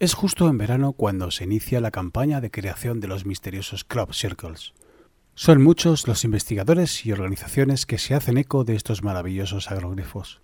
Es 0.00 0.14
justo 0.14 0.48
en 0.48 0.56
verano 0.56 0.94
cuando 0.94 1.30
se 1.30 1.44
inicia 1.44 1.78
la 1.78 1.90
campaña 1.90 2.40
de 2.40 2.50
creación 2.50 3.00
de 3.00 3.06
los 3.06 3.26
misteriosos 3.26 3.84
crop 3.84 4.14
circles. 4.14 4.72
Son 5.34 5.62
muchos 5.62 6.08
los 6.08 6.24
investigadores 6.24 7.04
y 7.04 7.12
organizaciones 7.12 7.84
que 7.84 7.98
se 7.98 8.14
hacen 8.14 8.38
eco 8.38 8.64
de 8.64 8.76
estos 8.76 9.02
maravillosos 9.02 9.70
agroglifos, 9.70 10.40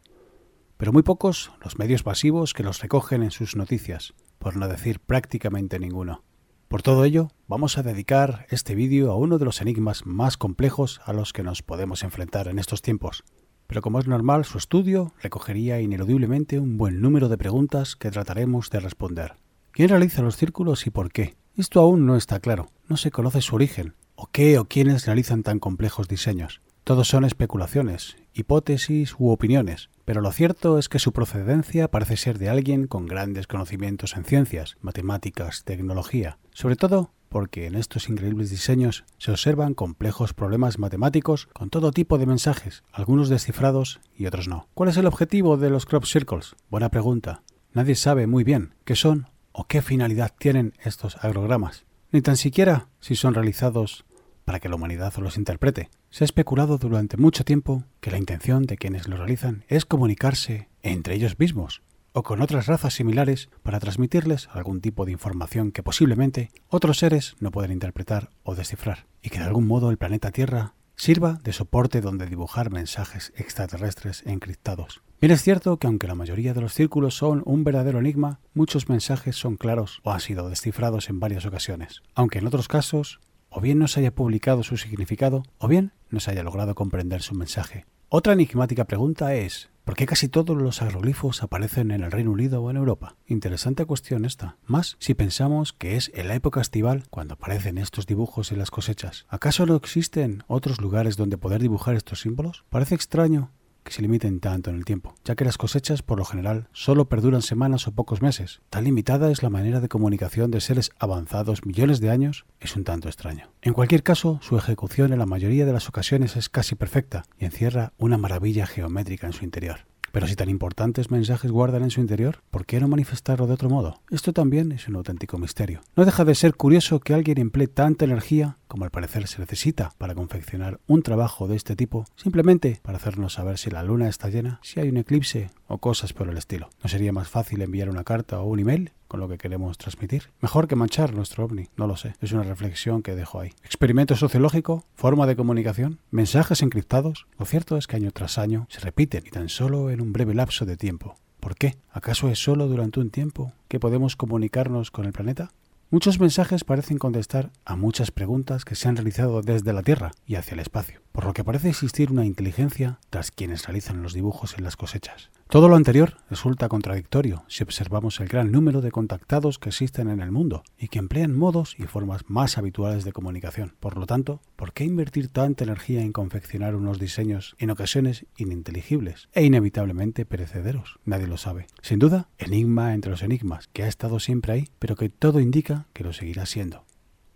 pero 0.77 0.93
muy 0.93 1.03
pocos 1.03 1.53
los 1.65 1.79
medios 1.79 2.05
masivos 2.05 2.53
que 2.53 2.65
los 2.65 2.83
recogen 2.83 3.23
en 3.23 3.31
sus 3.31 3.57
noticias, 3.57 4.13
por 4.39 4.59
no 4.59 4.69
decir 4.69 5.01
prácticamente 5.01 5.79
ninguno. 5.79 6.23
Por 6.69 6.83
todo 6.83 7.07
ello, 7.07 7.31
vamos 7.49 7.79
a 7.79 7.83
dedicar 7.83 8.47
este 8.51 8.75
vídeo 8.75 9.11
a 9.11 9.17
uno 9.17 9.39
de 9.39 9.47
los 9.47 9.63
enigmas 9.63 10.05
más 10.05 10.37
complejos 10.37 11.01
a 11.07 11.15
los 11.15 11.33
que 11.33 11.43
nos 11.43 11.63
podemos 11.63 12.03
enfrentar 12.03 12.49
en 12.49 12.59
estos 12.59 12.83
tiempos, 12.83 13.25
pero 13.67 13.81
como 13.81 14.01
es 14.01 14.07
normal, 14.07 14.45
su 14.45 14.59
estudio 14.59 15.15
recogería 15.23 15.81
ineludiblemente 15.81 16.59
un 16.59 16.77
buen 16.77 17.01
número 17.01 17.31
de 17.31 17.39
preguntas 17.39 17.97
que 17.97 18.11
trataremos 18.11 18.69
de 18.69 18.81
responder. 18.81 19.46
¿Quién 19.77 19.91
realiza 19.91 20.23
los 20.23 20.39
círculos 20.39 20.87
y 20.87 20.91
por 20.91 21.13
qué? 21.13 21.37
Esto 21.55 21.81
aún 21.81 22.07
no 22.07 22.17
está 22.17 22.41
claro, 22.41 22.71
no 22.89 22.97
se 22.97 23.11
conoce 23.11 23.43
su 23.43 23.57
origen, 23.57 23.95
o 24.15 24.27
qué 24.27 24.59
o 24.59 24.65
quiénes 24.65 25.05
realizan 25.05 25.43
tan 25.43 25.59
complejos 25.59 26.09
diseños. 26.09 26.63
Todos 26.83 27.09
son 27.09 27.27
especulaciones, 27.27 28.17
hipótesis 28.33 29.15
u 29.19 29.29
opiniones, 29.29 29.91
pero 30.07 30.23
lo 30.23 30.33
cierto 30.33 30.79
es 30.79 30.89
que 30.89 30.99
su 30.99 31.13
procedencia 31.13 31.91
parece 31.91 32.17
ser 32.17 32.39
de 32.39 32.49
alguien 32.49 32.87
con 32.87 33.05
grandes 33.05 33.47
conocimientos 33.47 34.17
en 34.17 34.25
ciencias, 34.25 34.79
matemáticas, 34.81 35.63
tecnología, 35.65 36.39
sobre 36.55 36.77
todo 36.77 37.13
porque 37.29 37.67
en 37.67 37.75
estos 37.75 38.09
increíbles 38.09 38.49
diseños 38.49 39.05
se 39.19 39.31
observan 39.31 39.75
complejos 39.75 40.33
problemas 40.33 40.79
matemáticos 40.79 41.51
con 41.53 41.69
todo 41.69 41.93
tipo 41.93 42.17
de 42.17 42.25
mensajes, 42.25 42.83
algunos 42.93 43.29
descifrados 43.29 44.01
y 44.17 44.25
otros 44.25 44.49
no. 44.49 44.69
¿Cuál 44.73 44.89
es 44.89 44.97
el 44.97 45.05
objetivo 45.05 45.59
de 45.59 45.69
los 45.69 45.85
crop 45.85 46.07
circles? 46.07 46.57
Buena 46.71 46.89
pregunta. 46.89 47.43
Nadie 47.75 47.95
sabe 47.95 48.27
muy 48.27 48.43
bien 48.43 48.75
qué 48.87 48.97
son 48.97 49.36
o 49.57 49.65
qué 49.65 49.81
finalidad 49.81 50.35
tienen 50.39 50.75
estos 50.85 51.17
agrogramas, 51.25 51.87
ni 52.13 52.21
tan 52.21 52.37
siquiera 52.37 52.89
si 53.01 53.17
son 53.17 53.33
realizados 53.33 54.05
para 54.45 54.61
que 54.61 54.69
la 54.69 54.77
humanidad 54.77 55.15
los 55.17 55.39
interprete. 55.39 55.89
Se 56.11 56.25
ha 56.25 56.27
especulado 56.27 56.77
durante 56.77 57.17
mucho 57.17 57.43
tiempo 57.43 57.85
que 58.01 58.11
la 58.11 58.19
intención 58.19 58.65
de 58.65 58.77
quienes 58.77 59.09
lo 59.09 59.17
realizan 59.17 59.65
es 59.69 59.87
comunicarse 59.87 60.69
entre 60.83 61.15
ellos 61.15 61.39
mismos 61.39 61.83
o 62.13 62.23
con 62.23 62.43
otras 62.43 62.67
razas 62.67 62.95
similares 62.95 63.49
para 63.63 63.81
transmitirles 63.81 64.49
algún 64.53 64.81
tipo 64.81 65.07
de 65.07 65.13
información 65.13 65.73
que 65.73 65.83
posiblemente 65.83 66.51
otros 66.69 66.99
seres 66.99 67.35
no 67.41 67.51
pueden 67.51 67.73
interpretar 67.73 68.31
o 68.43 68.55
descifrar, 68.55 69.07
y 69.23 69.31
que 69.31 69.39
de 69.39 69.45
algún 69.45 69.67
modo 69.67 69.91
el 69.91 69.99
planeta 69.99 70.33
Tierra 70.33 70.75
sirva 70.97 71.39
de 71.45 71.53
soporte 71.53 72.01
donde 72.01 72.27
dibujar 72.27 72.71
mensajes 72.71 73.33
extraterrestres 73.37 74.23
encriptados. 74.27 75.03
Bien 75.19 75.33
es 75.33 75.43
cierto 75.43 75.79
que 75.79 75.87
aunque 75.87 76.07
la 76.07 76.15
mayoría 76.15 76.53
de 76.53 76.61
los 76.61 76.75
círculos 76.75 77.17
son 77.17 77.43
un 77.47 77.65
verdadero 77.65 78.01
enigma, 78.01 78.41
muchos 78.53 78.91
mensajes 78.91 79.35
son 79.35 79.57
claros 79.57 80.01
o 80.03 80.13
han 80.13 80.21
sido 80.21 80.51
descifrados 80.51 81.09
en 81.09 81.21
varias 81.21 81.47
ocasiones, 81.47 82.03
aunque 82.15 82.39
en 82.39 82.47
otros 82.47 82.69
casos 82.69 83.21
o 83.49 83.63
bien 83.63 83.79
no 83.79 83.89
se 83.89 84.01
haya 84.01 84.15
publicado 84.15 84.63
su 84.63 84.77
significado 84.77 85.43
o 85.57 85.69
bien 85.69 85.93
no 86.11 86.21
se 86.21 86.33
haya 86.33 86.43
logrado 86.43 86.75
comprender 86.75 87.23
su 87.23 87.35
mensaje. 87.35 87.87
Otra 88.11 88.35
enigmática 88.35 88.85
pregunta 88.85 89.35
es 89.35 89.71
¿Por 89.85 89.95
qué 89.95 90.05
casi 90.05 90.29
todos 90.29 90.61
los 90.61 90.83
agroglifos 90.83 91.43
aparecen 91.43 91.93
en 91.93 92.03
el 92.03 92.11
Reino 92.11 92.33
Unido 92.33 92.61
o 92.61 92.71
en 92.71 92.77
Europa? 92.77 93.17
Interesante 93.27 93.87
cuestión 93.87 94.27
esta, 94.27 94.57
más 94.67 94.97
si 94.99 95.15
pensamos 95.15 95.73
que 95.73 95.97
es 95.97 96.11
en 96.13 96.29
la 96.29 96.35
época 96.35 96.61
estival 96.61 97.05
cuando 97.09 97.35
aparecen 97.35 97.79
estos 97.79 98.07
dibujos 98.07 98.53
en 98.53 98.59
las 98.59 98.71
cosechas. 98.71 99.25
¿Acaso 99.29 99.65
no 99.65 99.77
existen 99.77 100.43
otros 100.47 100.81
lugares 100.81 101.17
donde 101.17 101.39
poder 101.39 101.63
dibujar 101.63 101.95
estos 101.95 102.21
símbolos? 102.21 102.65
Parece 102.69 102.97
extraño 102.97 103.53
que 103.87 103.93
se 103.93 104.03
limiten 104.03 104.41
tanto 104.41 104.69
en 104.69 104.77
el 104.77 104.85
tiempo, 104.85 105.15
ya 105.25 105.37
que 105.37 105.45
las 105.45 105.59
cosechas 105.59 106.03
por 106.03 106.19
lo 106.19 106.25
general 106.25 106.69
solo 106.73 107.09
perduran 107.09 107.41
semanas 107.41 107.87
o 107.87 107.93
pocos 107.93 108.21
meses. 108.21 108.61
Tan 108.69 108.83
limitada 108.83 109.31
es 109.31 109.45
la 109.45 109.49
manera 109.49 109.79
de 109.81 109.89
comunicación 109.89 110.51
de 110.51 110.61
seres 110.61 110.91
avanzados 110.99 111.65
millones 111.65 112.01
de 112.01 112.11
años, 112.11 112.47
es 112.59 112.75
un 112.75 112.83
tanto 112.83 113.09
extraño. 113.09 113.53
En 113.63 113.75
cualquier 113.75 114.03
caso, 114.03 114.41
su 114.43 114.59
ejecución 114.59 115.13
en 115.13 115.21
la 115.21 115.27
mayoría 115.27 115.67
de 115.67 115.73
las 115.73 115.89
ocasiones 115.89 116.37
es 116.37 116.49
casi 116.49 116.75
perfecta 116.75 117.27
y 117.39 117.45
encierra 117.45 117.93
una 117.97 118.19
maravilla 118.19 118.67
geométrica 118.67 119.29
en 119.29 119.33
su 119.33 119.45
interior. 119.45 119.87
Pero 120.17 120.29
si 120.29 120.35
tan 120.35 120.49
importantes 120.49 121.11
mensajes 121.11 121.51
guardan 121.51 121.83
en 121.83 121.91
su 121.91 122.01
interior, 122.01 122.39
¿por 122.51 122.65
qué 122.65 122.81
no 122.81 122.89
manifestarlo 122.89 123.47
de 123.47 123.53
otro 123.53 123.69
modo? 123.69 124.01
Esto 124.11 124.33
también 124.33 124.73
es 124.73 124.89
un 124.89 124.97
auténtico 124.97 125.37
misterio. 125.37 125.83
No 125.95 126.07
deja 126.07 126.25
de 126.25 126.35
ser 126.35 126.55
curioso 126.55 127.01
que 127.01 127.13
alguien 127.13 127.37
emplee 127.37 127.69
tanta 127.69 128.07
energía 128.07 128.57
como 128.67 128.85
al 128.85 128.91
parecer 128.91 129.29
se 129.29 129.41
necesita 129.41 129.93
para 129.99 130.15
confeccionar 130.15 130.81
un 130.87 131.03
trabajo 131.03 131.49
de 131.49 131.57
este 131.57 131.77
tipo, 131.77 132.07
simplemente 132.17 132.81
para 132.83 132.99
hacernos 132.99 133.35
saber 133.35 133.59
si 133.59 133.71
la 133.71 133.83
luna 133.83 134.09
está 134.09 134.29
llena, 134.29 134.59
si 134.63 134.81
hay 134.81 134.89
un 134.89 134.97
eclipse 134.97 135.51
o 135.67 135.79
cosas 135.79 136.13
por 136.13 136.29
el 136.29 136.37
estilo. 136.37 136.71
¿No 136.83 136.89
sería 136.89 137.13
más 137.13 137.29
fácil 137.29 137.63
enviar 137.63 137.89
una 137.89 138.05
carta 138.05 138.41
o 138.41 138.47
un 138.47 138.61
email 138.61 138.93
con 139.09 139.21
lo 139.21 139.29
que 139.29 139.39
queremos 139.39 139.79
transmitir? 139.79 140.31
Mejor 140.41 140.69
que 140.69 140.77
manchar 140.77 141.15
nuestro 141.15 141.45
ovni, 141.45 141.69
no 141.77 141.87
lo 141.87 141.97
sé. 141.97 142.15
Es 142.21 142.33
una 142.33 142.43
reflexión 142.43 143.03
que 143.03 143.15
dejo 143.15 143.41
ahí. 143.41 143.53
Experimento 143.65 144.17
sociológico, 144.17 144.85
forma 144.95 145.27
de 145.27 145.37
comunicación, 145.37 145.99
mensajes 146.11 146.63
encriptados. 146.63 147.27
Lo 147.39 147.47
cierto 147.47 147.77
es 147.77 147.87
que 147.87 147.97
año 147.97 148.11
tras 148.13 148.39
año 148.39 148.67
se 148.71 148.81
repiten 148.81 149.25
y 149.27 149.31
tan 149.31 149.49
solo 149.49 149.91
en 149.91 150.01
un 150.01 150.13
breve 150.13 150.35
lapso 150.35 150.65
de 150.65 150.77
tiempo. 150.77 151.17
¿Por 151.41 151.57
qué? 151.57 151.77
¿Acaso 151.91 152.29
es 152.29 152.39
solo 152.39 152.67
durante 152.67 153.01
un 153.01 153.11
tiempo 153.11 153.53
que 153.69 153.79
podemos 153.79 154.17
comunicarnos 154.17 154.91
con 154.91 155.05
el 155.05 155.13
planeta? 155.13 155.51
Muchos 155.89 156.19
mensajes 156.19 156.65
parecen 156.65 156.99
contestar 156.99 157.53
a 157.65 157.77
muchas 157.77 158.11
preguntas 158.11 158.65
que 158.65 158.75
se 158.75 158.89
han 158.89 158.97
realizado 158.97 159.41
desde 159.43 159.73
la 159.73 159.85
Tierra 159.85 160.11
y 160.27 160.35
hacia 160.35 160.55
el 160.55 160.61
espacio, 160.61 161.01
por 161.13 161.25
lo 161.25 161.33
que 161.33 161.45
parece 161.45 161.69
existir 161.69 162.11
una 162.11 162.27
inteligencia 162.27 162.99
tras 163.09 163.31
quienes 163.31 163.65
realizan 163.67 164.03
los 164.03 164.13
dibujos 164.13 164.59
en 164.59 164.65
las 164.65 164.77
cosechas. 164.77 165.31
Todo 165.49 165.69
lo 165.69 165.77
anterior 165.77 166.17
resulta 166.29 166.69
contradictorio 166.69 167.45
si 167.47 167.63
observamos 167.63 168.19
el 168.19 168.27
gran 168.27 168.51
número 168.51 168.81
de 168.81 168.91
contactados 168.91 169.61
que 169.61 169.69
existen 169.69 170.09
en 170.09 170.21
el 170.21 170.33
mundo 170.33 170.65
y 170.77 170.89
que 170.89 170.99
emplean 170.99 171.39
modos 171.39 171.77
y 171.79 171.85
formas 171.85 172.23
más 172.27 172.59
habituales 172.59 173.05
de 173.05 173.13
comunicación. 173.13 173.77
Por 173.79 173.97
lo 173.97 174.07
tanto, 174.07 174.41
¿por 174.57 174.73
qué 174.73 174.83
invertir 174.83 175.29
tanta 175.29 175.63
energía 175.63 176.03
en 176.03 176.13
confeccionar 176.13 176.75
unos 176.75 176.99
diseños 176.99 177.55
en 177.61 177.71
ocasiones 177.71 178.27
ininteligibles 178.37 179.29
e 179.35 179.45
inevitablemente 179.45 180.27
perecederos? 180.27 180.99
Nadie 181.05 181.29
lo 181.29 181.37
sabe. 181.37 181.69
Sin 181.81 182.01
duda, 182.01 182.29
enigma 182.39 182.93
entre 182.93 183.13
los 183.13 183.23
enigmas, 183.23 183.69
que 183.73 183.85
ha 183.85 183.89
estado 183.89 184.19
siempre 184.19 184.53
ahí, 184.53 184.69
pero 184.81 184.97
que 184.97 185.11
todo 185.11 185.39
indica 185.39 185.87
que 185.93 186.03
lo 186.03 186.13
seguirá 186.13 186.45
siendo. 186.47 186.85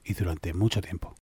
Y 0.03 0.15
durante 0.15 0.53
mucho 0.53 0.81
tiempo. 0.81 1.15